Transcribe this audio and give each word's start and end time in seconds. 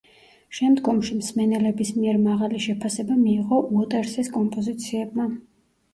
შემდგომში 0.59 1.17
მსმენელების 1.17 1.91
მიერ 1.99 2.17
მაღალი 2.23 2.63
შეფასება 2.65 3.19
მიიღო 3.21 3.63
უოტერსის 3.67 4.33
კომპოზიციებმა. 4.39 5.33